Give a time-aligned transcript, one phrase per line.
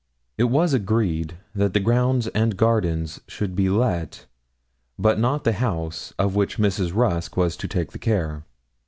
[0.39, 4.25] It was agreed that the grounds and gardens should be let,
[4.97, 6.91] but not the house, of which Mrs.
[6.95, 8.43] Rusk was to take the care.